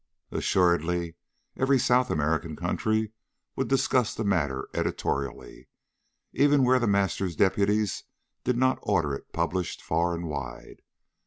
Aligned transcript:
Assuredly 0.31 1.13
every 1.55 1.77
South 1.77 2.09
American 2.09 2.55
country 2.55 3.11
would 3.55 3.67
discuss 3.67 4.15
the 4.15 4.23
matter 4.23 4.67
editorially, 4.73 5.67
even 6.33 6.63
where 6.63 6.79
The 6.79 6.87
Master's 6.87 7.35
deputies 7.35 8.05
did 8.43 8.57
not 8.57 8.79
order 8.81 9.13
it 9.13 9.31
published 9.31 9.79
far 9.79 10.15
and 10.15 10.27
wide. 10.27 10.81